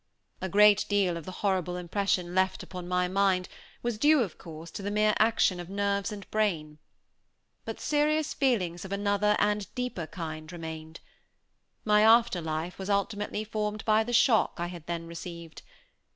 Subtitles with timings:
[0.41, 3.47] A great deal of the horrible impression left upon my mind
[3.83, 6.79] was due, of course, to the mere action of nerves and brain.
[7.65, 11.01] But serious feelings of another and deeper kind remained.
[11.85, 15.61] My afterlife was ultimately formed by the shock I had then received.